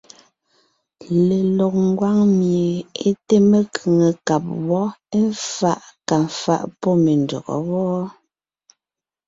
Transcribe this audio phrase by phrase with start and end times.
[1.27, 4.85] Lelɔg ngwáŋ mie é té mekʉ̀ŋekab wɔ́,
[5.19, 8.01] éfaʼ kà faʼ pɔ́ me ndÿɔgɔ́ wɔ́ɔ.